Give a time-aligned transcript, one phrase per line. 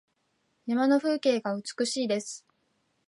[0.65, 2.43] 山の風景が美しいです。